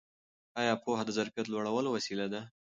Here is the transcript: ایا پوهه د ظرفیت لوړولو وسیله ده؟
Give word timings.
ایا 0.61 0.73
پوهه 0.83 1.03
د 1.05 1.09
ظرفیت 1.17 1.45
لوړولو 1.49 1.89
وسیله 1.95 2.25
ده؟ 2.33 2.41